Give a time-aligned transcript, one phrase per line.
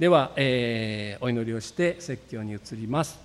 [0.00, 3.18] では、えー、お祈りをして説教に移ります。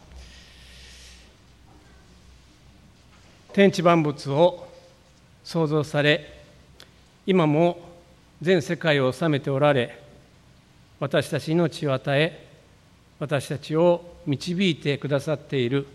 [3.54, 4.68] 天地万物を
[5.46, 6.44] 創造され
[7.26, 7.80] 今も
[8.42, 10.04] 全世界を治めておられ
[11.00, 12.46] 私たち命を与え
[13.20, 15.88] 私たちを導いてくださっている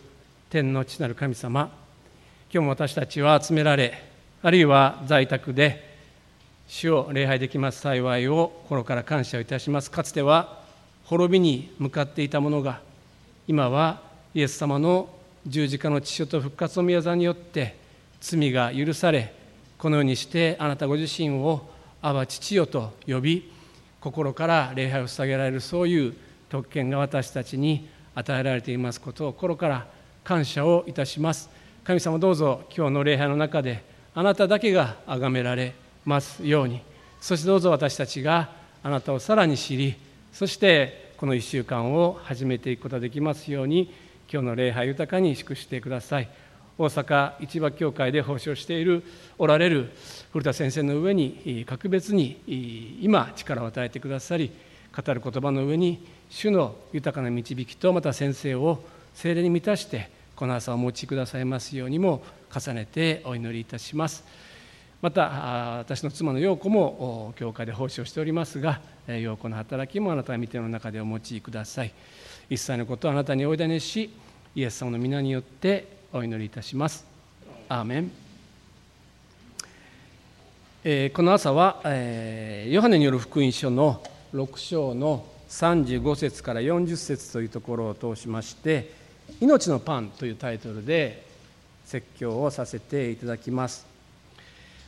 [0.49, 1.71] 天の父なる神様。
[2.51, 4.03] 今日も私たちは集められ
[4.43, 5.99] あるいは在宅で
[6.69, 9.91] 主を礼拝できます幸いを心から感謝をいたします。
[9.91, 10.59] かつては
[11.11, 12.81] 滅びに向かっていたものが
[13.49, 14.01] 今は
[14.33, 15.09] イエス様の
[15.45, 17.77] 十字架の血潮と復活の宮座によって
[18.21, 19.35] 罪が許され
[19.77, 21.69] このようにしてあなたご自身を
[22.01, 23.51] 「アバ父よ」と呼び
[24.01, 26.15] 心から礼拝を捧げられるそういう
[26.49, 29.89] 特権が私たちに与えられていますことを心から
[30.23, 31.51] 感謝をいたします。
[31.83, 33.83] 神様どうぞ今日の礼拝の中で
[34.15, 36.83] あなただけが崇められますように
[37.21, 38.51] そしてどうぞ私たちが
[38.85, 39.97] あなたをさらに知り
[40.33, 43.93] そしてこの1週間を始めていくことができますように
[44.33, 46.29] 今日の礼拝豊かに祝してください。
[46.79, 49.03] 大阪市場協会で奉仕をしている
[49.37, 49.91] おられる
[50.33, 52.41] 古田先生の上に格別に
[53.03, 54.51] 今力を与えてくださり
[54.97, 58.83] 語る言葉の上に主の豊かな導きとまた先生を
[59.13, 64.25] 精霊に満たしてこの朝お持ちくださいますようにも重ねてお祈りいたします。
[65.03, 71.93] また私の妻の陽子も教会で奉仕をしておりますが陽子の働きもあなたが見ての中でお持ちください。
[72.51, 74.11] 一切のことをあなたにおいだねし
[74.55, 77.07] イエス様の皆によってお祈りいたします。
[77.69, 78.11] アーメン。
[80.83, 84.03] えー、この朝は、えー、ヨハネによる福音書の
[84.35, 88.93] 6章の35節から40節というところを通しまして
[89.41, 91.27] 「命のパン」というタイトルで
[91.85, 93.87] 説教をさせていただきます、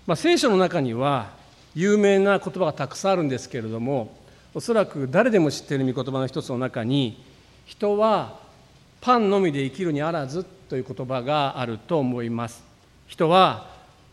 [0.06, 1.30] まあ、聖書の中には
[1.74, 4.14] 有名な言葉がたくさんあるんですけれども
[4.52, 7.22] おそらく誰でも知っている御言葉の一つの中に
[7.66, 8.38] 人は
[9.00, 12.62] パンのみで生きるにあらずという言葉があると思います。
[13.06, 13.70] 人は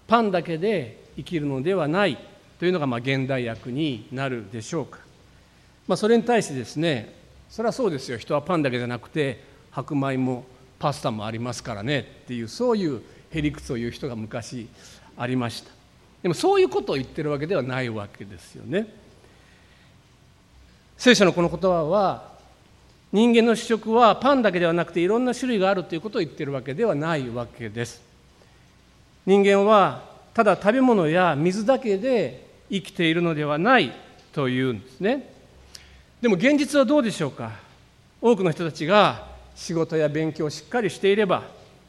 [0.07, 2.17] パンだけで生きるのではない
[2.59, 4.99] というのがまあ現代訳になるでしょうか、
[5.87, 7.15] まあ、それに対してですね
[7.49, 8.17] それはそうですよ。
[8.17, 10.45] 人はパンだけじゃなくて白米も
[10.77, 14.67] パスタもありますからねっていうそういうへりくつを言う人が昔
[15.17, 15.78] ありました。
[16.21, 18.87] でもそういうことを言ってるわけではないわけですよね。
[20.97, 22.29] 聖書のこの言葉は
[23.11, 28.01] 人間の主食はパンだけではなくていろんな種類があるということを言ってるわけではないわけです。
[29.25, 30.03] 人間は
[30.33, 33.93] ただ食べ物や水だけで生きているのではない
[34.33, 35.33] というんですね。
[36.21, 37.51] でも現実はどうでしょうか？
[38.21, 39.25] 多くの人たちが
[39.55, 41.43] 仕事や勉強をしっかりしていれば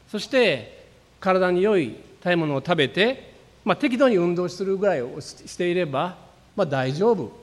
[0.09, 0.87] そして
[1.19, 3.30] 体に良い食べ物を食べて、
[3.63, 6.17] まあ、適度に運動するぐらいをしていれば、
[6.55, 7.41] まあ、大丈夫。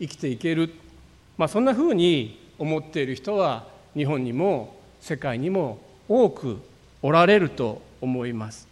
[0.00, 0.72] 生きていける、
[1.36, 5.78] まあ、そんなふうに思っている人は日本にも世界にも
[6.08, 6.58] 多く
[7.02, 8.66] おられると思います。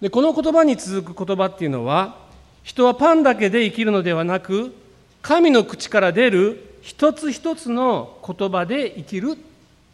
[0.00, 2.18] でこの言葉に続く言葉っていうのは
[2.62, 4.74] 人はパンだけで生きるのではなく
[5.22, 9.38] 神の口から出る一つ一つの言葉で生きる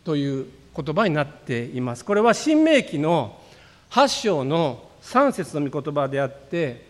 [0.02, 2.04] という言葉になっています。
[2.04, 3.38] これは新明記の
[3.90, 6.86] 8章の3節の御言葉であって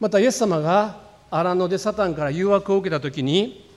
[0.00, 3.68] またイエス様が荒野でサタンから誘惑を受けた時に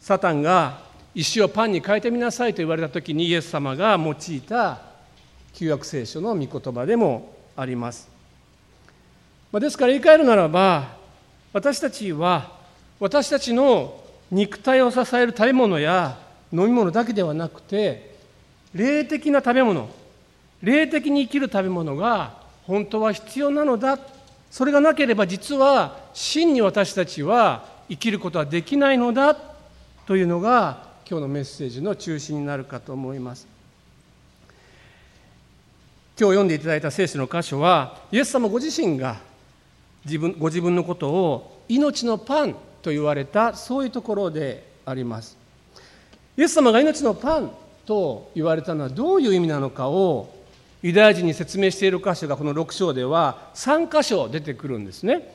[0.00, 0.80] サタンが
[1.14, 4.80] 石をパンに変えてみなさいと言われた時にイエス様が用いた
[5.54, 8.08] 旧約聖書の御言葉でもあります。
[9.50, 10.96] まあですから言い換えるならば
[11.52, 12.52] 私たちは
[13.00, 16.18] 私たちの肉体を支える食べ物や
[16.52, 18.16] 飲み物だけではなくて
[18.74, 19.88] 霊的な食べ物
[20.62, 22.35] 霊的に生きる食べ物が
[22.66, 23.98] 本当は必要なのだ。
[24.50, 29.36] それがなければ実は真に私たちは生きることはできないのだ。
[30.06, 33.46] というのが今日のメッセージの中心になるかと思います。
[36.18, 39.16] 今日読んでいただいた聖書の箇所はイエス様ご自身が
[40.04, 45.36] 自分ご自分のことを命のパンと言われたそういうところであります。
[46.36, 47.50] イエス様が命のパン
[47.84, 50.35] と言われたのはどういう意味なのかを
[50.82, 55.34] ユダヤ人に説明している箇所がこの6章では3箇所出てくるんですね。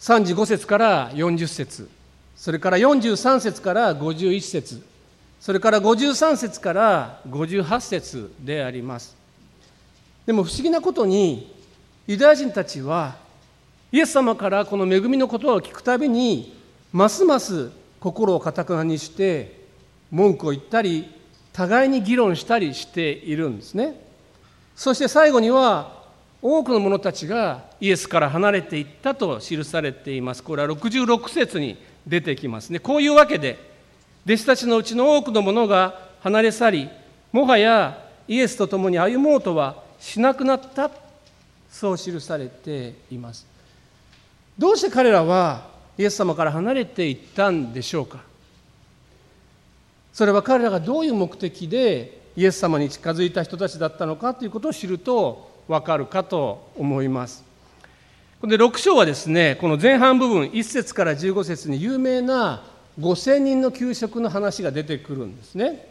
[0.00, 1.88] 35節から40節。
[2.36, 4.82] それから43節から51節。
[5.40, 9.16] それから53節から58節であります。
[10.26, 11.54] でも不思議なことに
[12.06, 13.16] ユダヤ人たちは
[13.92, 16.56] イエス様からこの恵みの言葉を聞くたびに
[16.92, 19.64] ますます心をかたくなにして
[20.10, 21.10] 文句を言ったり
[21.52, 24.03] 互いに議論したりしているんですね。
[24.76, 26.04] そして最後には
[26.42, 30.42] 多くの者たちがイエスから離れていったと記されています。
[30.42, 32.78] これは66節に出てきますね。
[32.78, 33.58] こういうわけで
[34.26, 36.88] 弟子たちのうちの多くの者が離れ去り
[37.32, 37.98] もはや
[38.28, 40.90] イエスと共に歩もうとはしなくなった
[41.70, 43.46] そう記されています。
[44.58, 45.66] どうして彼らは
[45.96, 48.20] イエス様から離れていったんでしょうか。
[50.12, 57.44] それは彼らがどういう目的でイエス様に近づいた人たちだったのかということを知ると分かるかと思います。
[58.42, 62.62] で6章はですねこの前半部分1節から15節に有名な
[63.00, 65.88] 5,000人の給食の話が出てくるんですね。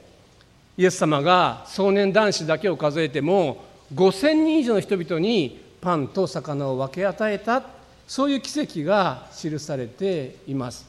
[0.78, 3.64] イエス様が少年男子だけを数えても
[3.94, 7.64] 5,000人以上の人々にパンと魚を分け与えた
[8.08, 10.88] そういう奇跡が記されています、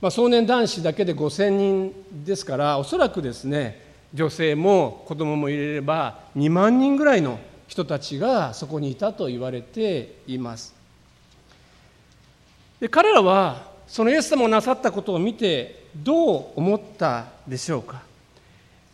[0.00, 1.92] まあ、少年男子だけで5,000人
[2.24, 7.38] ですからおそらくですね女性も子供も入れれば2万人ぐらいの
[7.68, 10.74] 人たちがそこにいたと言われています。
[12.80, 18.02] で彼らはそのイエス様をなさったことを見てどう思ったでしょうか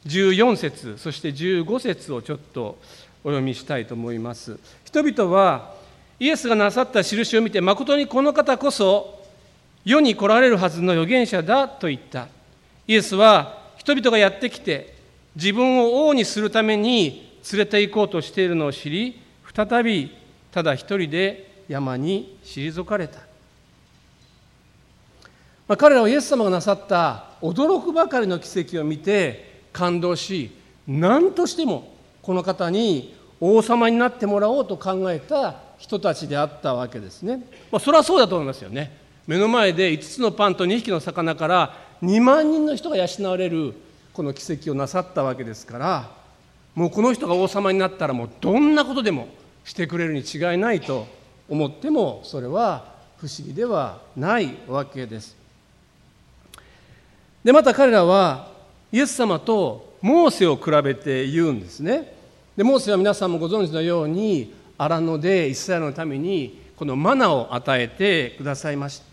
[0.07, 2.79] ？14節そして15節をちょっと
[3.25, 4.59] お読みしたいと思います。
[4.85, 5.75] 人々は
[6.19, 9.23] イエスがなさった印を見て誠にこの方こそ
[9.85, 12.29] 世に来られるはずの預言者だと言った。
[12.87, 14.92] イエスは人々がやってきて
[15.37, 19.21] 自分を王にするために連れて行こうとしているのを知り
[19.55, 20.11] 再び
[20.51, 23.21] ただ一人で山に退かれた
[25.69, 30.51] まあ、彼らはイエス様がなさった驚くばかりの奇跡を見て感動し
[30.87, 37.39] 何としてもこの方に王様になってもらおうと考えた人たちであったわけですね。
[37.71, 38.97] まあ、それはそうだと思いますよね。
[39.27, 43.75] 目の前で5つのパンと2匹の魚から2万人の人が養われる
[44.13, 46.11] この奇跡をなさったわけですから
[46.75, 49.29] もうこの人が王様になったらもうどんなことでも
[49.65, 51.07] してくれるに違いないと
[51.49, 55.37] 思ってもそれは不思議ではないわけです。
[57.45, 58.49] でまた彼らは
[58.91, 62.15] イエス様とモーセを比べて言うんですね。
[62.57, 69.05] でモーセは皆さんもご存知のように荒野でイスラエルのためにこのマナを与えてくださいました。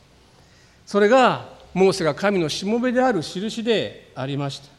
[0.86, 4.79] それがモーセが神のしもべである印でありました。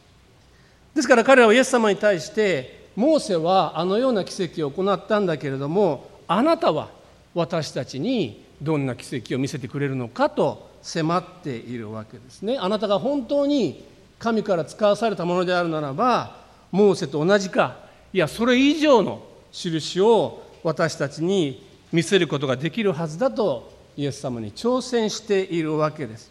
[0.95, 6.89] ですから彼らはイエス様に対してモーセはあのような奇跡を行ったんだけれどもあなたは
[7.35, 12.57] 私たちにどんな奇跡を見せてくれるのかと迫っているわけですね。
[12.59, 13.85] あなたが本当に
[14.19, 16.37] 神から使わされたものであるならば
[16.73, 17.77] モーセと同じか
[18.13, 19.23] いやそれ以上の
[19.53, 26.31] 印を私たちに見せることができるはずだとイエス様に挑戦しているわけです。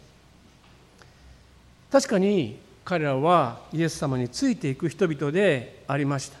[1.90, 6.38] 確かに彼らはイエス様についていく人々でありました。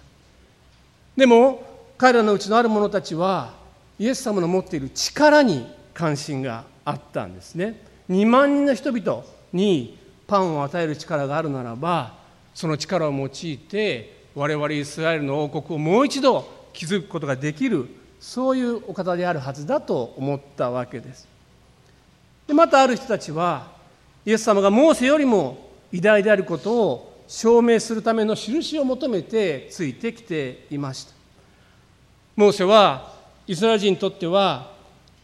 [1.16, 1.62] でも
[1.98, 3.52] 彼らのうちのある者たちは
[3.98, 7.82] イエス様の持っている力に関心があったんですね。
[8.08, 9.22] 2万人の人々
[9.52, 12.14] にパンを与える力があるならば
[12.54, 17.88] その力を用いて我々イスラエルの王国をもう一度築くことができる
[18.20, 21.28] そういうお方であるはずだと思ったわけです。
[22.46, 23.68] でまたある人たちは
[24.24, 31.12] イエス様がモーセよりも偉大であることを証明するための印を求めてついてきていました。
[32.36, 33.14] モーセは
[33.46, 34.72] イスラエル人にとっては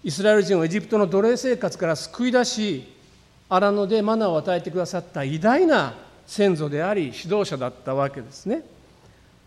[0.05, 2.93] イスラエル人をエジプトの奴隷生活から救い出し
[3.49, 5.95] 荒野でマナーを与えてくださった偉大な
[6.27, 8.63] 先祖であり指導者だったわけですね。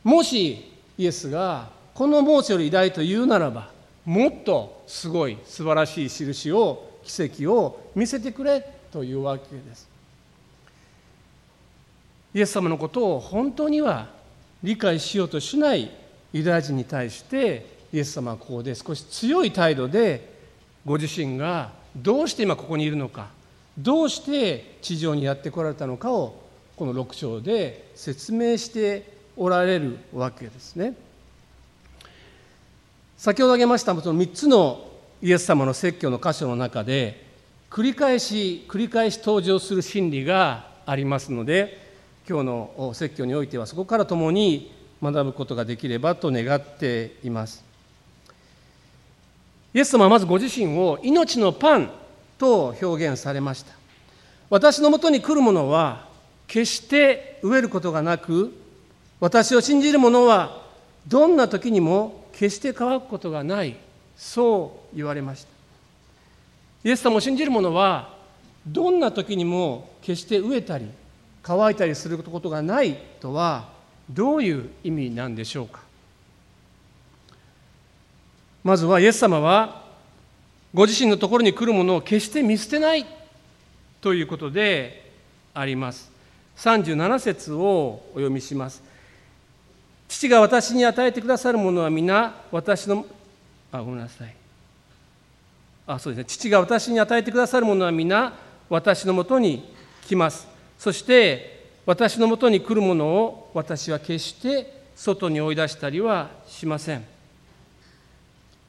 [0.03, 3.71] もしイエスがこのモーセより偉大と言うならば
[4.05, 9.88] もっとすごい素晴らしい印を奇跡を見せてくれというわけです。
[12.33, 14.07] イエス様のことを本当には
[14.63, 15.91] 理解しようとしない
[16.31, 20.37] ユダヤ人に対してイエス様はここで少し強い態度で
[20.85, 23.27] ご自身がどうして今ここにいるのか
[23.77, 26.35] どうして地上にやってこられたのかを
[26.75, 30.93] この6章で説明しておられるわけですね。
[33.17, 34.87] 先ほど挙げましたその3つの
[35.21, 37.25] イエス様の説教の箇所の中で
[37.69, 41.88] 繰り返し繰り返し登場する真理がありますので
[42.29, 44.71] 今日の説教においてはそこから共に
[45.01, 47.69] 学ぶことができればと願っています。
[49.73, 51.91] イエス様はまずご自身を命のパン
[52.37, 53.71] と表現されました
[54.49, 56.07] 私のもとに来る者は
[56.47, 58.51] 決して飢えることがなく
[59.19, 60.63] 私を信じる者は
[61.07, 63.75] どんな時にも決して乾くことがない
[64.17, 65.49] そう言われました
[66.89, 68.17] イエス様を信じる者は
[68.65, 70.89] どんな時にも決して飢えたり
[71.41, 73.69] 乾いたりすることがないとは
[74.09, 75.81] どういう意味なんでしょうか？
[78.63, 79.83] まずはイエス様は
[80.73, 83.05] ご自身のところに来るものを決して見捨てない
[84.01, 85.11] ということで
[85.53, 86.11] あります。
[86.57, 88.83] 37節をお読みします。
[90.07, 93.05] 父が私に与えてくださるものは皆私の
[93.71, 94.35] あごめんなさい。
[95.87, 96.25] あそうですね。
[96.25, 98.33] 父が私に与えてくださるものは皆
[98.69, 99.73] 私のもとに
[100.07, 100.47] 来ます。
[100.79, 107.03] そして私のもとに来るものを私は決して外に追い出したりはしません。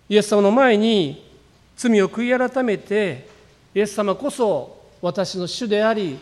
[0.09, 1.25] イエス様の前に
[1.77, 3.29] 罪を悔い改めて
[3.75, 6.19] イエス様こそ私の主であり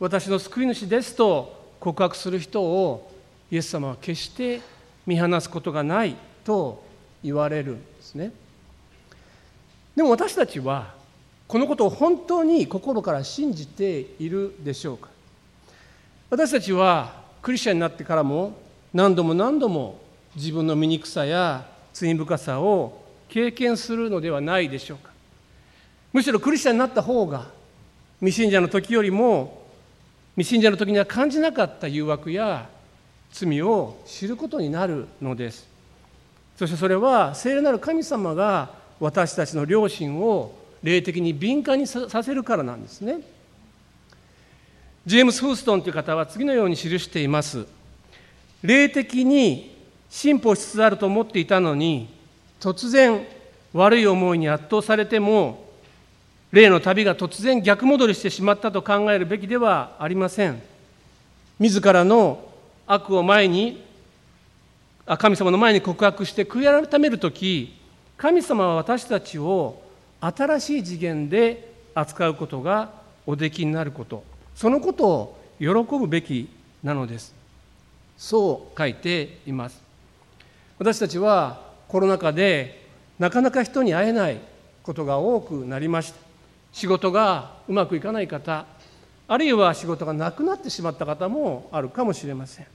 [0.00, 3.12] 私の救い主ですと告白する人を
[3.50, 4.62] イエス様は決して
[5.06, 6.82] 見放すことがないと
[7.22, 8.32] 言われるんですね。
[9.94, 10.94] でも私たちは
[11.46, 15.15] このことを本当に心から信じているでしょうか。
[16.28, 18.58] 私たちはクリスチャンになってからも
[18.92, 20.00] 何度も何度も
[20.34, 25.10] 自分の醜さや罪深さを経験するのではないでしょうか。
[26.12, 27.46] むしろクリスチャンになった方が
[28.18, 29.66] 未信者の時よりも
[30.34, 32.68] 未信者の時には感じなかった誘惑や
[33.32, 35.68] 罪を知ることになるのです。
[36.58, 40.52] そしてそれは聖霊なる神様が私たちの良心を
[40.82, 43.35] 霊的に敏感にさせるからなんですね。
[45.06, 47.64] ジェームス・フーストンという方は次のように記しています。
[48.60, 49.72] 霊的に
[50.10, 52.08] 進歩しつつあると思っていたのに
[52.58, 53.24] 突然
[53.72, 55.64] 悪い思いに圧倒されても
[56.50, 60.60] 例の旅が突然逆戻りしてしまったと考えるべきではありません。
[61.60, 62.44] 自らの
[62.88, 63.84] 悪を前に
[65.18, 67.76] 神様の前に告白して悔い改める時
[68.16, 69.80] 神様は私たちを
[70.20, 72.90] 新しい次元で扱うことが
[73.24, 74.35] おできになること。
[74.56, 76.48] そのことを喜ぶべき
[76.82, 77.34] なのです。
[78.16, 78.78] そう。
[78.78, 79.82] 書いています。
[80.78, 82.86] 私たちはコロナ禍で
[83.18, 84.38] なかなか人に会えない
[84.82, 86.18] ことが多くなりました。
[86.72, 88.66] 仕事がうまくいかない方
[89.28, 92.66] あるいは仕事がなくなってしまった方もあるかもしれません。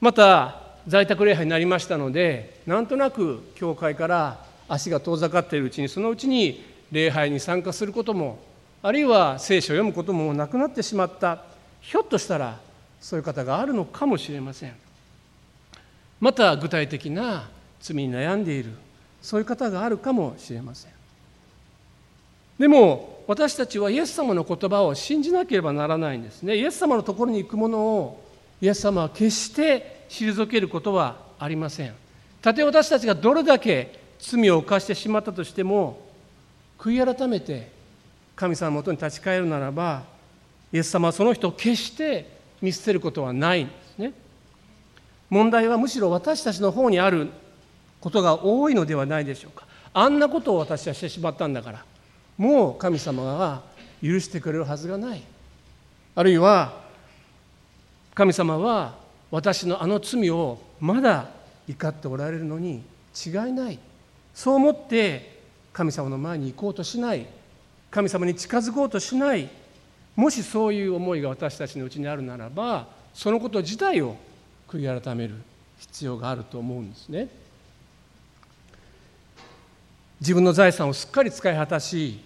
[0.00, 8.38] また在宅礼拝になりましたのでなんとなく教会から足が遠ざかっているうちにそのうちに礼拝に参加することも
[8.86, 11.42] あるいは聖書を読むこともなくなってしまった。
[11.80, 12.56] ひょっとしたら
[13.00, 14.74] そういう方があるのかもしれません。
[16.20, 17.48] また具体的な
[17.80, 18.70] 罪に悩んでいる。
[19.20, 20.92] そういう方があるかもしれません。
[22.60, 26.54] でも私たちはイエス様の言葉を信じなければならないんですね。
[26.54, 28.22] イエス様のところに行くものを
[28.60, 31.92] イエス様は決して退けることはありません。
[32.40, 36.06] たとえ私たちがどれだけ罪を犯してしまったとしても
[36.78, 37.74] 悔い改めて
[38.36, 40.04] 神様のもとに立ち返るならば
[40.72, 44.12] イエス様はその人を決して見捨てることはないんですね。
[45.30, 47.30] 問題はむしろ私たちの方にある
[48.00, 49.66] ことが多いのではないでしょうか。
[49.92, 51.84] あんなことを私はしてしまったんだから
[52.36, 53.62] もう神様は
[54.02, 55.22] 許してくれるはずがない。
[56.14, 56.84] あるいは
[58.14, 58.96] 神様は
[59.30, 61.30] 私のあの罪をまだ
[61.66, 62.82] 怒っておられるのに
[63.14, 63.78] 違いない。
[64.34, 65.40] そう思って
[65.72, 67.26] 神様の前に行こうとしない。
[67.96, 69.48] 神様に近づこうとしない
[70.14, 74.16] もしそういう思いが私たちのうちにあるならばそのこと自体を
[74.68, 75.36] 悔い改める
[75.78, 77.28] 必要があると思うんですね。
[80.20, 82.20] 自分の財産をすっかり使い果たし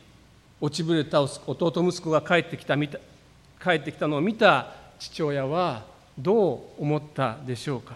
[0.61, 2.89] 落ちぶれた弟息子が帰ってきた帰
[3.77, 5.85] ってきたのを見た父親は
[6.19, 7.95] どう思ったでしょうか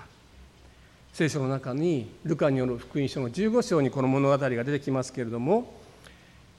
[1.13, 5.83] 聖書の中にルカによる福音書の15章にこの物語が出てきますけれども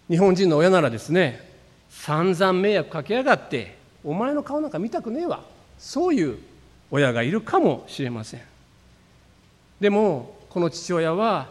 [0.10, 1.50] 日本人の親ならですね
[1.90, 5.44] 散々迷惑かけやがってお前の顔なんか見たくねえわ。
[5.80, 6.38] そういう
[6.92, 8.42] 親がいるかもしれません。
[9.80, 11.50] でもこの父親は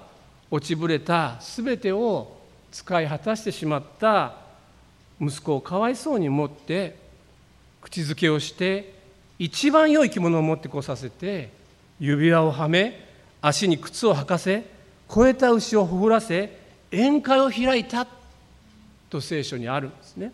[0.51, 2.37] 落ちぶれた全てを
[2.71, 4.37] 使い果たしてしまった
[5.21, 6.97] 息子をかわいそうに思って
[7.81, 8.95] 口づけをして
[9.39, 11.51] 一番良い着物を持ってこさせて
[12.01, 13.09] 指輪をはめ
[13.43, 14.65] 足に靴を履かせ
[15.09, 16.59] 肥えた牛をほふらせ
[16.93, 18.07] 宴会を開いた
[19.15, 20.33] と聖書にあるんですね。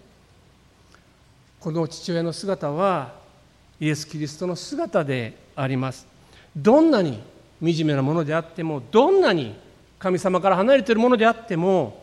[1.61, 3.13] この父親の姿は
[3.79, 6.07] イエス・キリストの姿であります。
[6.57, 7.23] どんなに
[7.63, 9.55] 惨めなものであってもどんなに
[9.99, 12.03] 神様から離れているものであっても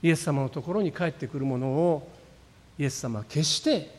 [0.00, 2.08] イエス様のところに帰ってくるものを
[2.78, 3.90] イエス様は決して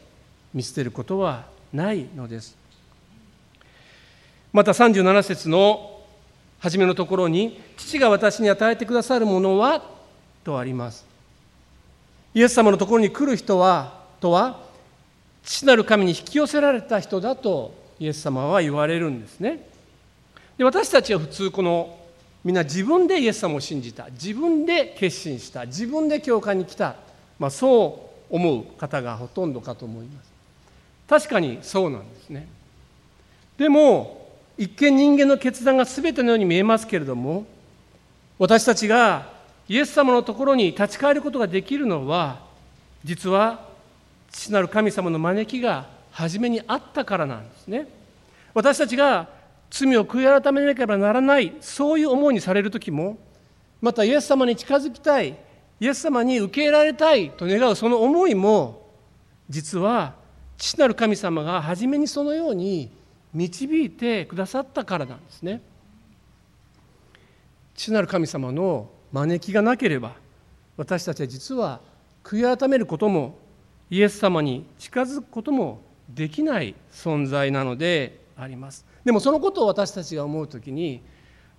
[0.54, 2.56] 見捨てることはないのです。
[4.54, 6.00] また37節の
[6.60, 9.84] 初めのところに「父が私に与えてくださるものは?」
[10.46, 11.11] とあります。
[12.34, 14.60] イエス様のところに来る人はとは
[15.44, 19.68] 父なる神に引き寄せられた人だとイエス様は言われるんですね。
[20.58, 21.98] で私たちは普通この
[22.44, 24.08] みんな自分でイエス様を信じた。
[24.12, 25.66] 自分で決心した。
[25.66, 26.96] 自分で教会に来た、
[27.38, 30.32] まあ、そう思う方がほとんどかと思います。
[31.08, 32.48] 確かにそうなんですね。
[33.58, 37.46] でも一見人間の決断が全てのように見えますけれども
[38.40, 39.30] 私たちが
[39.72, 42.42] イエス様のところに立ち返ることができるのは
[43.06, 43.70] 実は
[44.30, 47.88] 父なる神様の招きが初めにあったからなんですね。
[48.54, 49.30] 私たちが
[49.70, 53.18] 罪を悔い改めなければならないそういう思いにされる時も
[53.80, 55.38] またイエス様に近づきたい
[55.80, 58.90] イエス様に受け入れられたいと願うその思いも
[59.50, 60.16] 実は
[60.58, 62.92] 父なる神様が初めにそのように
[63.34, 65.62] 導いてくださったからなんですね
[67.74, 70.13] 父なる神様の招きがなければ
[70.77, 71.80] 私たちは実は
[72.24, 73.38] 悔い改めることも
[73.89, 78.86] イエス様に近づくこともできない存在なのであります。
[79.03, 81.01] でもそのことを私たちが思う時に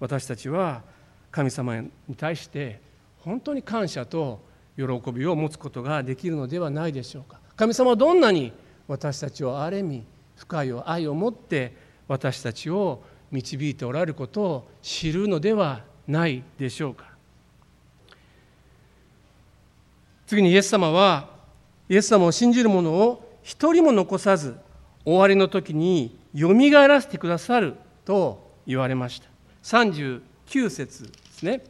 [0.00, 0.82] 私たちは
[1.30, 2.80] 神様に対して
[3.18, 4.40] 本当に感謝と
[4.76, 7.38] 喜びを持つことができるのではないでしょうか。
[7.56, 8.52] 神様はどんなに
[8.88, 10.04] 私たちを憐れみ
[10.36, 11.76] 深い愛を持って
[12.08, 17.11] 私たちを導いておられることを知るのではないでしょうか。
[20.32, 21.28] 次にイエス様は
[21.90, 24.56] イエス様を信じる者を一人も残さず
[25.04, 27.74] 終わりの時によみがえらせてくださる
[28.06, 29.28] と言われました。
[29.62, 30.22] 39
[30.70, 31.62] 節ですね。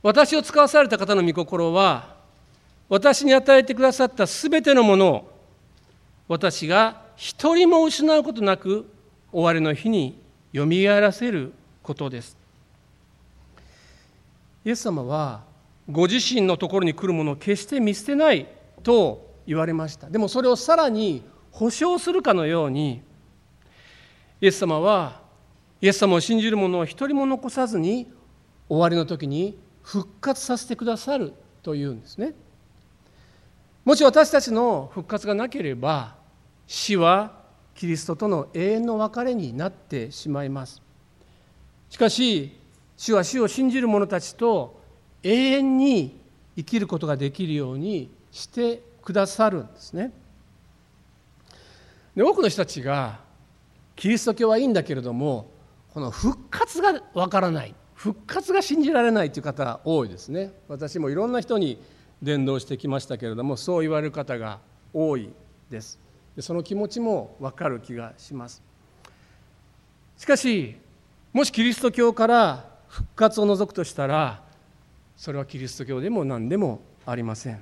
[0.00, 2.14] 私を使わされた方の御心は
[2.88, 5.32] 私に与えてくださったすべてのものを
[6.28, 8.88] 私が一人も失うことなく
[9.32, 10.16] 終わりの日に
[10.52, 12.36] よみがえらせることです。
[14.64, 15.47] イエス様は
[15.90, 18.46] ご自身のところに来るものを決して見捨てない
[18.82, 20.10] と言われました。
[20.10, 23.02] でもそれをさらに保証するかのように
[24.40, 25.22] イエス様は
[25.80, 28.12] イエス様を信じる者を一人も残さずに
[28.68, 32.34] 終わりの時に復活させてくださるというんですね。
[33.84, 36.16] もし私たちの復活がなければ
[36.66, 37.38] 死は
[37.74, 40.82] キリストとの永遠の別れになってしまいます。
[41.88, 42.58] しかし
[42.98, 44.77] 主は死を信じる者たちと
[45.22, 46.18] 永遠に
[46.56, 50.12] 生きることができるようにしてくださるんですね。
[52.14, 53.20] で多くの人たちが
[53.94, 55.50] キリスト教はいいんだけれども
[55.94, 57.74] この復活がわからない。
[57.94, 60.52] 復活が信じられないという方多いですね。
[60.68, 61.80] 私もいろんな人に
[62.22, 64.60] 伝道してきましたけれどもそう言われる方が
[64.92, 65.30] 多い
[65.70, 65.98] です。
[66.36, 68.62] でその気持ちも分かる気がします。
[70.16, 70.76] しかし
[71.32, 74.42] もしキリスト教から復活を除くとしたら
[75.18, 77.60] それはキリスト教でも何でもありません。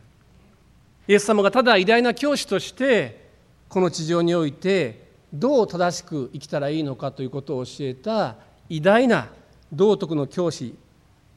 [1.08, 3.30] イエス様がただ偉大な教師として
[3.70, 8.36] この地上においてどう正しく生きたらいいのかということを教えた
[8.68, 9.30] 偉大な
[9.72, 10.74] 道徳の教師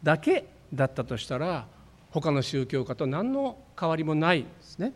[0.04, 1.68] だけだったとしたら
[2.12, 4.92] 他の宗教家と何の変わりもないですね。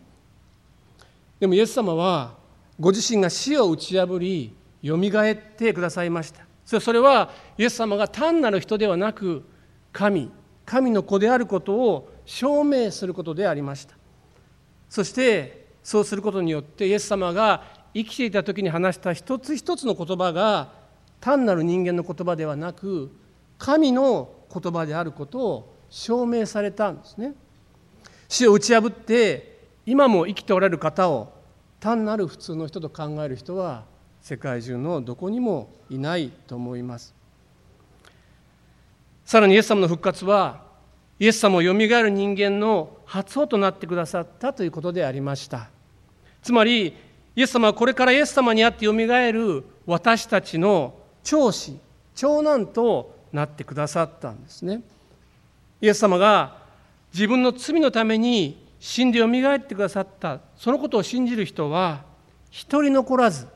[1.40, 2.34] でもイエス様は
[2.78, 6.82] ご自身が死を打ち破りよみがえってくださいました。
[6.82, 9.46] それはイエス様が単なる人ではなく
[9.94, 10.30] 神
[10.66, 13.96] 神の子であることを証明することでありました。
[14.90, 20.72] そしてそうすることによってイエス様が生きていた時に話した一つ一つの言葉が
[21.20, 23.12] 単なる人間の言葉ではなく
[23.58, 27.34] 神の言葉であることを証明されたんですね。
[28.28, 31.34] 死を打ち破って今も生きておられる方を
[31.80, 33.84] 単なる普通の人と考える人は
[34.22, 37.14] 世界中のどこにもいないと思います。
[39.26, 40.62] さらにイエス様の復活は
[41.20, 45.70] イエス様をよみがえる人間の発音となってくださったということでありました。
[46.42, 46.96] つまり
[47.36, 51.78] イエス様はこれからイエス様にあってよみがえる私たちの長子
[52.16, 54.82] 長男となってくださったんですね。
[55.82, 56.58] イエス様が
[57.14, 62.04] 自分の罪のために死んでよみがえってくださったそのことを信じる人は
[62.50, 63.48] 一人残らず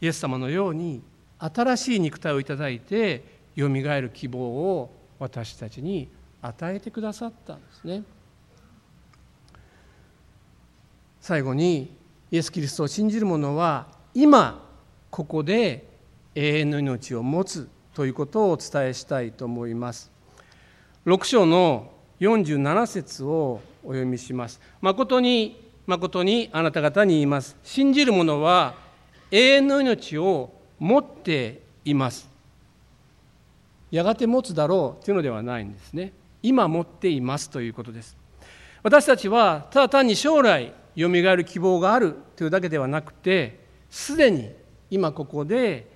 [0.00, 1.02] イエス様のように
[1.38, 6.08] 新しい肉体をいただいてよみがえる希望を私たちに
[6.42, 8.02] 与えてくださったんですね。
[11.20, 11.94] 最後に
[12.30, 14.66] イエス・キリストを信じる者は今
[15.10, 15.86] ここで
[16.34, 20.10] 永遠の命を持つということをお伝えしたいと思います。
[21.06, 24.60] 6章の47節をお読みします。
[24.80, 27.56] 誠に誠にあなた方に言います。
[27.64, 28.74] 信じる者は
[29.30, 32.29] 永遠の命を持っています。
[33.90, 36.12] やがて持つだろうというのではないんですね。
[36.42, 38.16] 今持っていますということです。
[38.82, 44.50] 私たちはただ単に将来よみがえる希望があるというだけではなくてすでに
[44.90, 45.86] 今ここで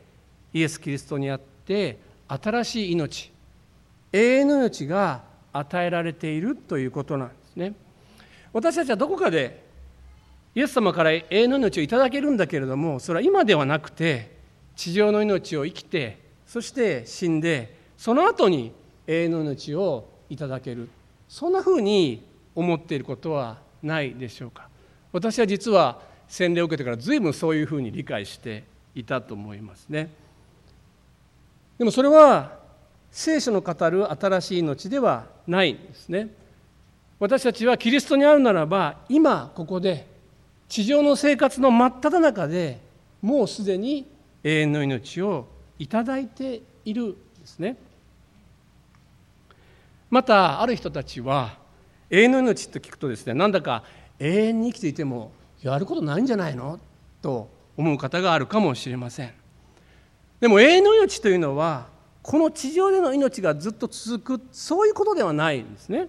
[0.53, 3.33] イエス・キリストにあって新しい命
[4.13, 7.75] 永遠の命が与えられているということなんですね。
[8.53, 9.65] 私たちはどこかで
[10.55, 14.37] イエス様から永遠の命をいただけるんだけれどもそれは今ではなくて
[14.77, 18.73] 地上の命を生きてそして死んでその後に
[19.07, 20.89] 永遠の命をいただける。
[21.29, 24.69] そんなふうに思っていることはないでしょうか。
[25.13, 30.11] 私は実は洗礼を受けてから随分そういうふうに理解していたと思いますね。
[31.79, 32.59] でもそれは
[33.11, 36.29] 聖書の語る新しい命ではないんですね。
[37.21, 40.07] 私たちはキリストにあるならば今ここで
[40.69, 42.81] 地上の生活の真っ只中で
[43.23, 44.07] もうすでに
[44.43, 45.47] 永遠の命を
[45.79, 47.17] いただいている。
[47.45, 47.77] ですね。
[50.11, 51.59] またある人たちは
[52.09, 53.85] 永遠の命と聞くとですねなんだか
[54.19, 55.31] 永遠に生きていても
[55.61, 56.81] やることないんじゃないの？
[57.21, 59.33] と思う方があるかもしれません。
[60.41, 61.89] でも永遠の命というのは
[62.23, 66.09] この地上での命がずっと続くそういうことではないんですね。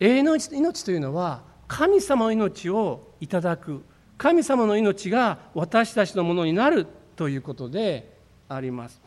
[0.00, 3.84] 永遠の命というのは神様の命をいただく
[4.18, 8.16] 神様の命が私たちのものになるということで
[8.48, 9.00] あります。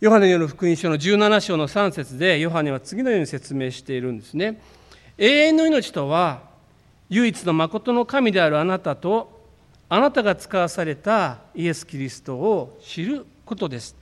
[0.00, 4.58] ヨハネによる福音書の17章の3節でヨハネは次のように説明しているんですね。
[5.18, 6.40] 永遠の命とは
[7.10, 9.44] 唯一の誠の神であるあなたと
[9.90, 13.94] あなたが使わされたイエス・キリストを知ることです。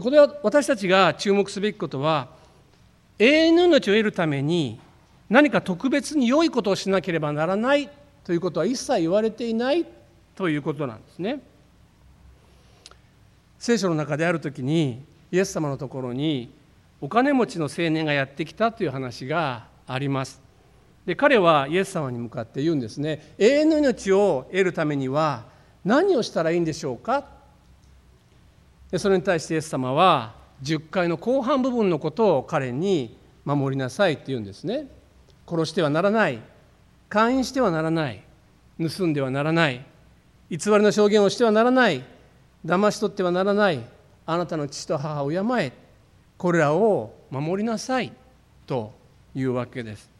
[0.00, 2.28] これは私たちが注目すべきことは
[3.18, 4.78] 永遠の命を得るために
[5.30, 7.90] 何か特別に良いことをしなければならない
[8.22, 9.84] ということは一切言われていない
[10.36, 11.40] ということなんですね。
[13.62, 16.52] 聖書の中である時にイエス様のところに
[17.00, 20.42] お金持ちの青年がやってきたという話があります。
[21.06, 23.34] で彼はイエス様に向かって言うんですね。
[23.38, 25.44] 永遠の命を得るためには
[25.84, 27.24] 何をしたらいいんでしょうか？
[28.90, 34.88] でそれに対してイエス様は10回の後半部分のことを彼に守りなさいって言うんですね。
[35.48, 36.40] 殺してはならない。
[37.08, 38.24] 勧誘してはならない。
[38.80, 39.86] 盗んではならない。
[40.50, 42.02] 偽りの証言をしてはならない。
[42.64, 43.84] 騙し取ってはならない
[44.26, 45.72] あなたの父と母を敬え
[46.38, 48.12] これらを守りなさい
[48.66, 48.92] と
[49.34, 50.10] いうわけです。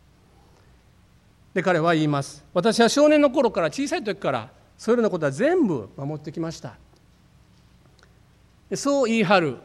[1.54, 2.44] で彼は言います。
[2.54, 6.76] 私は少年の頃から小さい時からそれらのことは全部守ってきました。
[8.74, 9.56] そう言い張る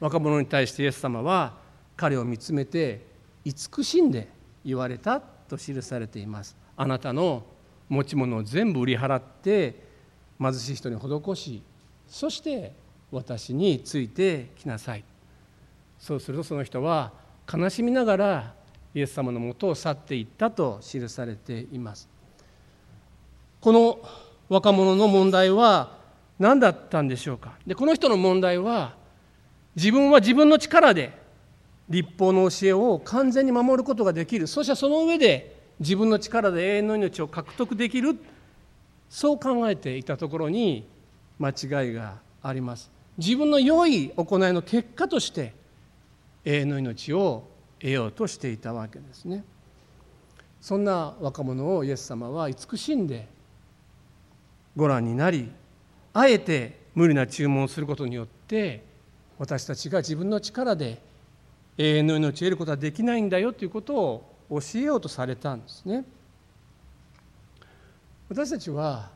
[0.00, 1.54] 若者に対してイエス様は
[1.96, 3.06] 彼を見つめて
[3.44, 4.28] 慈しんで
[4.64, 6.56] 言われたと記されています。
[6.76, 7.44] あなたの
[7.88, 9.86] 持ち物を全部売り払って
[10.40, 11.62] 貧しい人に施し
[12.08, 12.72] そして
[13.10, 15.04] 私についてきなさい。
[15.98, 17.12] そうするとその人は
[17.52, 18.54] 悲しみながら
[18.94, 22.08] イエス様のもとを去っていったと記されています。
[23.60, 23.98] この
[24.48, 25.96] 若者の問題は
[26.38, 27.54] 何だったんでしょうか？
[27.66, 28.94] でこの人の問題は
[29.74, 31.12] 自分は自分の力で
[31.88, 34.46] 立法の教えを完全に守ることができる。
[34.46, 38.18] そしてその上で自分の力で永遠の命を獲得できる。
[39.08, 40.84] そう考えていたところに
[41.38, 42.90] 間違いがあります。
[43.18, 45.54] 自分の良い行いの結果として
[46.44, 49.44] 永遠の命を得ようとしていたわけですね。
[50.60, 53.28] そんな若者をイエス様は慈しんで
[54.74, 55.50] ご覧になり
[56.12, 58.82] あえて無理な注文をすることによって
[59.38, 61.00] 私たちが自分の力で
[61.78, 66.04] 永遠の命を得ることはできないんだよということを教えようとされたんですね。
[68.28, 69.10] 私たちは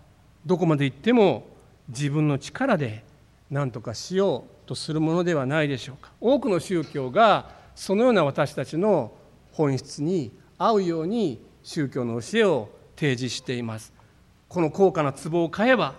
[0.46, 1.46] どこまで行っても
[1.90, 3.04] 自分の力で
[3.50, 6.12] 何とかしようとするものではないでしょうか。
[6.20, 9.12] 多くの宗教がそのような私たちの
[9.52, 13.92] 本質に合うように宗教の教えを提示しています。
[14.48, 15.94] この高価な壺を買えば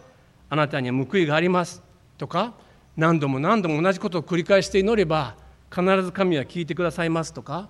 [0.49, 1.81] あなたには報いがあります
[2.17, 2.53] とか
[2.97, 5.35] 何度も何度も同じことを繰り返して祈れば
[5.73, 7.69] 必ず神は聞いてくださいますとか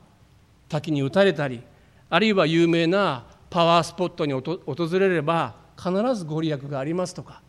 [0.68, 1.62] 滝に打たれたり
[2.10, 7.42] あるいは有名なパワースポットに訪れれば必ずご利益がありますとか。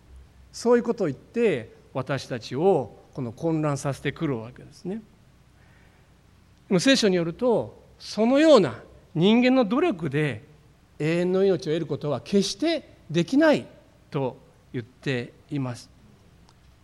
[0.53, 5.03] そういうことを言って私たちをこの混乱させてくるわけですね。
[6.69, 8.75] でも聖書によるとそのような
[9.15, 10.45] 人間の努力で
[10.99, 13.67] 永遠の命を得ることは決してできない
[14.11, 14.38] と
[14.73, 15.91] 言っています。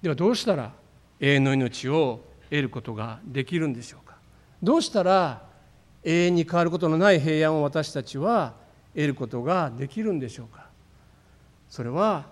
[0.03, 0.73] ではどうしたら
[1.21, 4.17] 永遠の命を得ることができるんでしょうか
[4.63, 5.43] どうしたら
[6.05, 8.55] 永遠に変わることのない平安を私たちは
[8.95, 10.67] 得ることができるんでしょうか
[11.69, 12.27] それは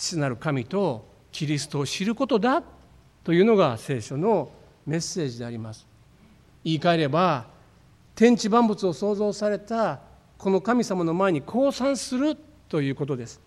[0.00, 2.62] 父なる神とキリストを知ることだ
[3.22, 4.50] というのが聖書の
[4.86, 5.86] メッセージであります。
[6.64, 7.46] 言い換えれば
[8.14, 10.00] 天地万物を創造された
[10.38, 12.36] この神様の前に降参する
[12.68, 13.40] ということです。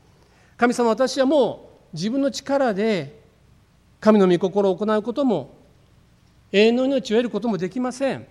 [0.56, 3.20] 神様私はもう自分の力で
[4.00, 5.58] 神の御心を行うことも
[6.52, 8.28] 永遠の命を得ることもできません。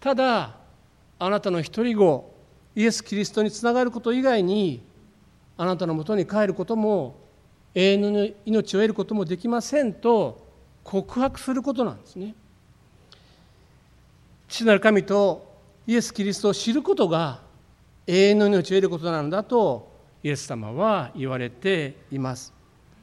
[0.00, 0.56] ただ
[1.20, 2.34] あなたの一人子
[2.74, 4.82] イエス・キリストにつながること以外に
[5.56, 7.21] あなたのもとに帰ることも
[7.74, 10.46] 永遠の命を得ることもできませんと
[10.84, 12.34] 告白することなんですね。
[14.48, 15.50] 父なる神と
[15.86, 17.40] イエス・キリストを知ることが
[18.06, 19.90] 永遠の命を得ることなんだと
[20.22, 22.52] イエス様は言われています。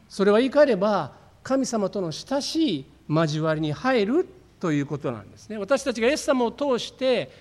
[0.08, 4.27] それは言い換えれば神様との親しい交わりに入る
[4.60, 5.58] ということなんですね。
[5.58, 7.32] 私たちがイエス様を通して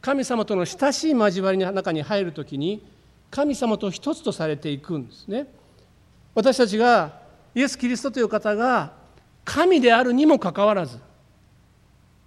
[0.00, 2.82] 神様との親しい交わりの中に入るときに
[3.30, 5.46] 神様と一つとされていくんですね。
[6.38, 7.18] 私たちが
[7.52, 8.92] イエス・キリストという方が
[9.44, 11.00] 神であるにもかかわらず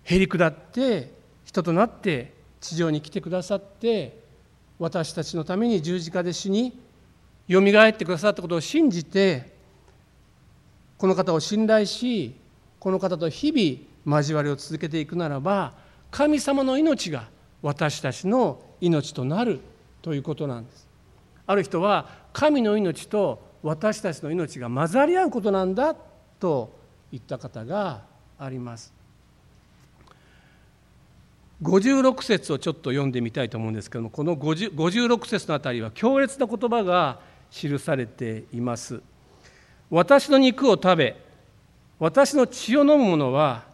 [0.04, 1.14] へり下って
[1.46, 4.20] 人となって地上に来てくださって
[4.80, 6.78] 私たちのために十字架で死に
[7.48, 9.54] よみがえってくださったことを信じて
[10.98, 12.36] この方を信頼し
[12.82, 15.72] この方と日々交わりを続けていくならば
[16.10, 17.30] 神様の命が
[17.62, 19.62] 私たちの命となる
[20.02, 20.86] ということなんです。
[21.48, 25.96] ある人は神の命と私たちの命が混ざり合うことなんだ
[26.40, 26.76] と
[27.12, 28.02] 言った方が
[28.40, 28.94] あります。
[31.62, 37.20] 56節をちょっと読んでみたいと思うんですけどもこの56節のあたりは強烈な言葉が
[37.52, 39.02] 記されています。
[39.92, 41.16] 私の肉を食べ
[42.00, 43.66] 私の血を飲む者は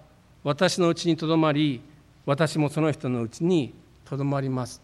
[0.44, 1.82] 私のうちにとどまり
[2.26, 3.74] 私もその人のうちに
[4.04, 4.82] とどまります。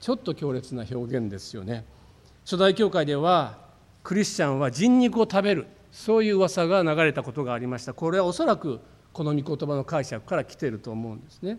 [0.00, 1.84] ちょっと強烈な表現ですよね。
[2.44, 3.58] 初代教会では
[4.02, 7.94] クリスチャンは人肉を食べるそういう噂が流れたことがありました。
[7.94, 8.80] これはおそらく
[9.12, 11.58] この御言葉の解釈から来ていると思うんですね。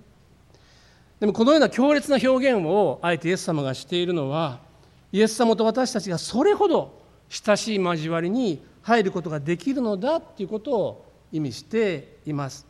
[1.19, 4.59] でもこのような強烈な表現をあえてイエス様がしているのは
[5.11, 12.65] イエス様と私たちがそれほど親しい交わりに入ることができるのだということを意味しています。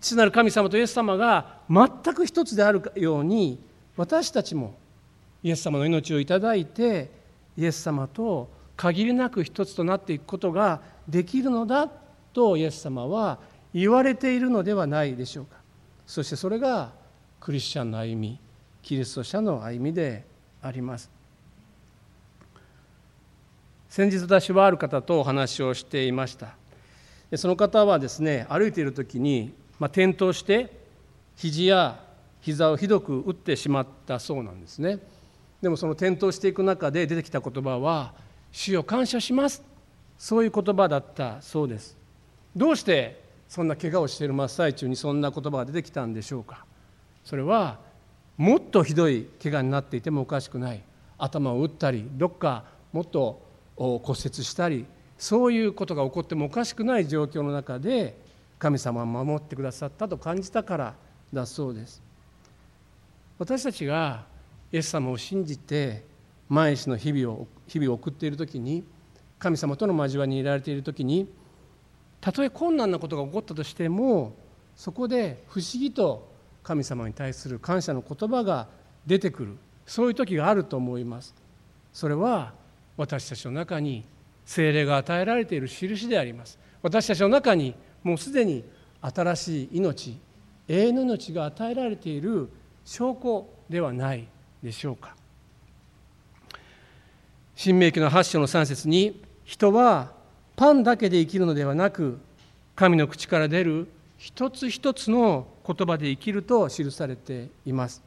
[0.00, 3.58] 父なる神様とイエス様が全く一つであるように
[3.96, 4.74] 私たちも
[5.42, 7.23] イエス様の命をいただいて
[7.56, 11.88] イエス様と限りなく一つとなっていくことができるのだ
[12.32, 13.38] とイエス様は
[13.72, 15.56] 言われているのではないでしょうか。
[16.06, 16.92] そしてそれが
[17.40, 18.38] クリスチャンの歩み
[18.82, 20.24] キリスト者の歩みで
[20.62, 21.10] あります。
[23.88, 26.56] 先日私はある方とお話をしていました。
[27.36, 30.70] その方はですね歩いている時にまあ、転倒して
[31.36, 32.00] 肘や
[32.40, 34.98] 膝をひどく打ってしまったそうなんですね。
[35.64, 38.12] でもその転倒していく中で出てきた言葉は
[38.52, 39.62] 「主よ感謝します」
[40.18, 41.96] そういう言葉だったそうです。
[42.54, 46.66] どうしてそんな怪我をしている真っ最中にそんな言葉が出てきたんでしょうか。
[47.24, 47.78] それは
[48.36, 50.82] もっとひどい怪我になっていてもおかしくない。
[51.16, 53.40] 頭を打ったりどっかもっと
[53.74, 54.84] 骨折したり
[55.16, 58.18] そういうことが起こってもおかしくない状況の中で
[58.58, 60.94] 神様は守ってくださったと感じたから
[61.32, 62.02] だそうです。
[63.38, 64.33] 私たちが
[64.74, 66.04] イエス様を信じて
[66.48, 68.82] 毎日の日々を日々を送っている時に
[69.38, 71.32] 神様との交わりにいられている時に
[72.20, 74.34] たとえ困難なことが起こったとしても
[74.74, 76.28] そこで不思議と
[76.64, 78.66] 神様に対する感謝の言葉が
[79.06, 79.56] 出てくる。
[79.86, 81.34] そういう時があると思います。
[81.92, 82.54] それは
[82.96, 84.04] 私たちの中に
[84.44, 86.58] 精霊が与えられている印であります。
[86.82, 88.64] 私たちの中にもうすでに
[89.02, 90.18] 新しい命
[90.66, 92.48] 永遠の命が与えられている
[92.84, 94.26] 証拠ではない。
[94.64, 95.14] でしょうか？
[97.54, 100.10] 新明記の8章の3節に人は
[100.56, 102.18] パンだけで生きるのではなく
[102.74, 108.02] 神の口から出る一つ一つの言葉で生きると記されています。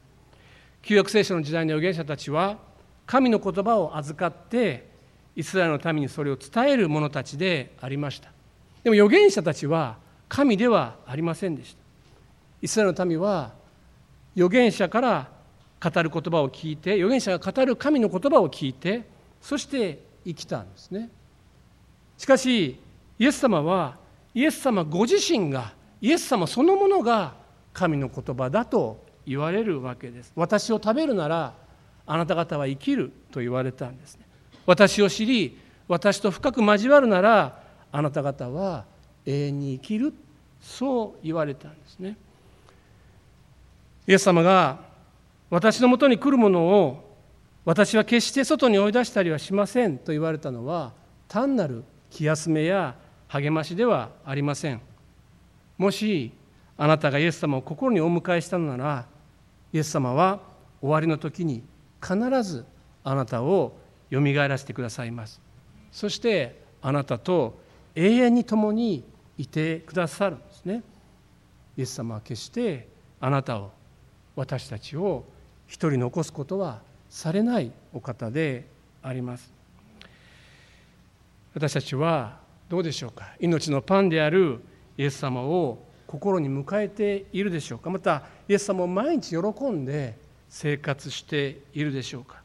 [0.81, 2.57] 旧約聖書の時代の預言者たちは
[3.05, 4.89] 神の言葉を預かって
[5.35, 8.31] イスラエルのためにそれを伝える者たちでありました。
[8.83, 11.79] でも預言者たちは神ではありませんでした。
[12.63, 13.53] イスラエルの民は
[14.35, 15.36] 預言者から
[15.83, 19.03] 語る言葉を聞いて預言者が語る神の言葉を聞いて
[19.41, 21.09] そして生きたんですね。
[22.17, 22.79] しかし
[23.19, 23.97] イエス様は
[24.33, 27.33] イエス様ご自身がイエス様そのものが
[27.73, 30.31] 神の言葉だと言われるわけです。
[30.35, 31.53] 私を食べるなら
[32.05, 34.25] あなた方は生きると言われたんですね。
[34.65, 38.85] 私を知り私と深く交わるならあなた方は
[39.25, 40.13] 永遠に生きる
[40.61, 42.17] そう言われたんですね。
[44.07, 44.86] イエス様が
[45.49, 47.07] 私のもとに来るものを
[47.63, 50.93] 私は決して外に追い出したりはしませんと言われたのは
[51.27, 52.95] 単なる気休めや
[53.27, 54.81] 励ましではありません。
[55.77, 56.31] もし
[56.77, 59.05] あなたがイエス様を心にお迎えしたのなら
[59.73, 60.39] イエス様は
[60.81, 61.63] 終わりの時に
[62.01, 62.65] 必ず
[63.03, 63.77] あなたを
[64.09, 65.41] よみがえらせてくださいます。
[65.91, 67.59] そしてあなたと
[67.95, 69.03] 永遠に共に
[69.37, 70.83] いてくださるんですね。
[71.75, 72.87] イエス様は決して
[73.19, 73.71] あなたを
[74.35, 75.25] 私たちを
[75.67, 78.67] 一人残すことはされないお方で
[79.01, 79.51] あります。
[81.53, 83.35] 私たちはどうでしょうか？
[83.39, 84.59] 命のパンである
[84.97, 87.89] イエス様を心に迎えているでしょうか？
[87.89, 90.17] またイエス様を毎日喜んで
[90.49, 92.41] 生活しているでしょうか？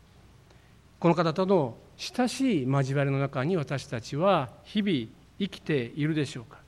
[0.98, 5.08] この方との親しい交わりの中に私たちは日々
[5.38, 6.58] 生きているでしょうか？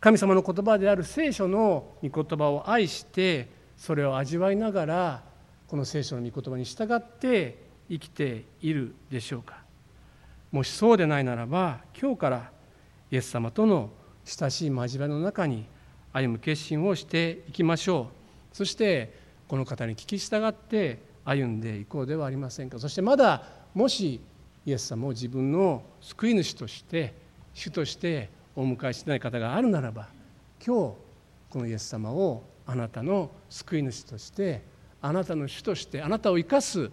[0.00, 5.22] 神様の言葉である聖書の御言葉を愛してそれを味わいながら
[5.68, 9.58] この聖書の御言葉に従って生きているでしょうか。
[10.52, 12.50] もしそうでないならば今日から
[13.10, 13.90] イエス様との
[14.24, 15.66] 親しい交わりの中に
[16.12, 18.10] 歩む決心をしていきましょ
[18.52, 18.56] う。
[18.56, 22.78] そしてこの方に聞き従って歩んでいこうではありませんか。
[22.78, 23.42] そしてまだ
[23.74, 24.20] もし
[24.64, 27.14] イエス様を自分の救い主として
[27.54, 30.08] 主としてお迎えしてない方があるならば
[30.64, 30.94] 今日
[31.50, 34.62] このイエス様をあなたの救い主として
[35.06, 36.90] あなたの主としてあなたを生かす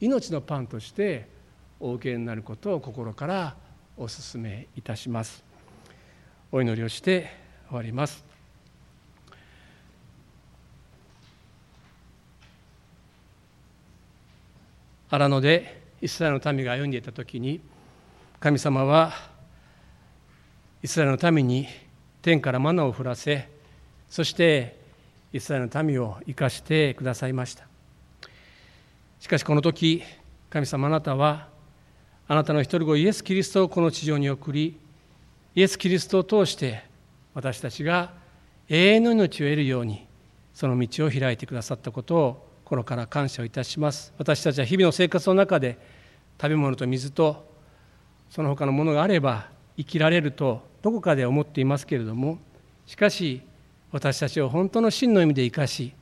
[0.00, 1.28] 命のパンとして
[1.78, 3.54] お受けになることを心から
[3.96, 5.44] お勧めいたします。
[6.50, 7.30] お祈りをして
[7.68, 8.24] 終わります。
[15.08, 17.60] 荒野でイスラエルの民が歩んでいた時に
[18.40, 19.12] 神様は
[20.82, 21.68] イスラエルの民に
[22.22, 23.48] 天からマナを降らせ
[24.08, 24.81] そして
[25.32, 27.66] イスラエルの民を生かしてくださいました。
[29.18, 30.02] しかしこの時
[30.50, 31.48] 神様あなたは
[32.28, 34.78] あなたの一人子イエス・キリストをこの地上に送り
[35.54, 36.84] イエス・キリストを通して
[37.34, 38.12] 私たちが
[38.68, 40.06] 永遠の命を得るように
[40.52, 44.12] その道を開いてくださったことを心から感謝をいたします。
[44.18, 45.78] 私たちは日々の生活の中で
[46.40, 47.48] 食べ物と水と
[48.30, 52.38] その他のものがあれば生きられるとどこかで思っていますけれども
[52.86, 53.42] しかし
[53.92, 55.92] 私たちを本当の真の意味で生かし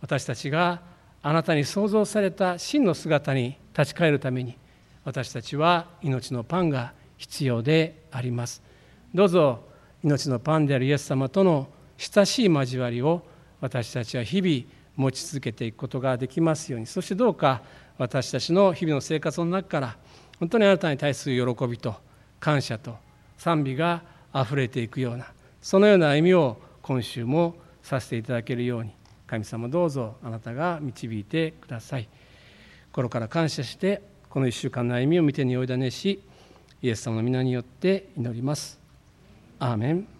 [0.00, 0.80] 私たちが
[1.22, 4.56] あなたに創造された真の姿に立ち返るために
[5.04, 8.62] 私たちは命のパンが必要であります。
[9.14, 9.64] どうぞ
[10.02, 13.22] 命のパンであるイエス様との親しい交わりを
[13.60, 14.64] 私たちは日々
[14.96, 16.86] 持ち続けていくことができますように。
[16.86, 17.62] そしてどうか
[17.96, 19.96] 私たちの日々の生活の中から
[20.38, 21.94] 本当にあなたに対する喜びと
[22.38, 22.96] 感謝と
[23.38, 25.26] 賛美があふれていくような
[25.62, 28.90] そのような歩みを今週もさせていただけるように
[29.26, 32.06] 神様どうぞあなたが導いてください。
[32.92, 36.22] 心から感謝してこの1週間の歩みを見てにおいだねし
[36.82, 38.78] イエス様の皆によって祈ります。
[39.58, 40.13] アーメン。